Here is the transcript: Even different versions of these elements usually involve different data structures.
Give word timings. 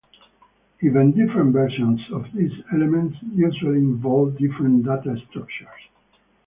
Even 0.81 1.11
different 1.11 1.53
versions 1.53 2.01
of 2.11 2.23
these 2.33 2.49
elements 2.73 3.19
usually 3.35 3.77
involve 3.77 4.35
different 4.39 4.83
data 4.83 5.15
structures. 5.29 5.79